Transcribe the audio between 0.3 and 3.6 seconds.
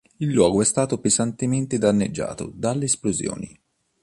luogo è stato pesantemente danneggiato dalle esplosioni.